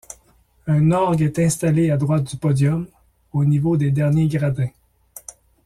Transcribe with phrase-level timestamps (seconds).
[0.65, 2.87] Un orgue est installé à droite du podium,
[3.33, 4.71] au niveau des derniers gradins.